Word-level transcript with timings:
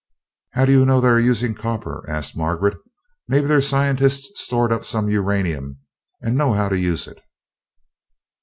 "How 0.53 0.65
do 0.65 0.71
you 0.71 0.83
know 0.83 0.99
they 0.99 1.09
are 1.09 1.19
using 1.19 1.53
copper?" 1.53 2.03
asked 2.09 2.35
Margaret. 2.35 2.75
"Maybe 3.27 3.45
their 3.45 3.61
scientists 3.61 4.41
stored 4.41 4.71
up 4.73 4.83
some 4.83 5.09
uranium 5.11 5.77
and 6.23 6.35
know 6.35 6.53
how 6.53 6.69
to 6.69 6.79
use 6.79 7.05
it." 7.05 7.21